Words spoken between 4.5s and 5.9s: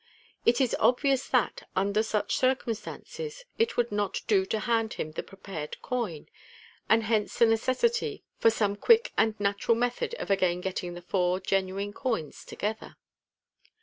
hand him the prepared